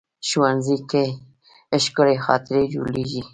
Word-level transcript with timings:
ښوونځی 0.27 0.77
کې 0.89 1.05
ښکلي 1.83 2.17
خاطرې 2.25 2.63
جوړېږي 2.73 3.21